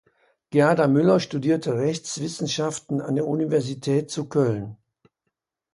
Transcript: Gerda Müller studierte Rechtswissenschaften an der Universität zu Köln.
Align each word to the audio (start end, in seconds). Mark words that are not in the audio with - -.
Gerda 0.49 0.87
Müller 0.87 1.19
studierte 1.19 1.75
Rechtswissenschaften 1.77 3.01
an 3.01 3.13
der 3.13 3.27
Universität 3.27 4.09
zu 4.09 4.27
Köln. 4.27 4.77